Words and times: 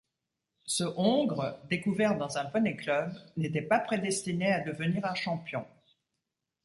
Ce 0.65 0.83
hongre, 0.83 1.59
découvert 1.69 2.17
dans 2.17 2.39
un 2.39 2.45
poney-club, 2.45 3.13
n'était 3.37 3.61
pas 3.61 3.79
prédestiné 3.79 4.51
à 4.51 4.59
devenir 4.61 5.05
un 5.05 5.13
champion. 5.13 5.63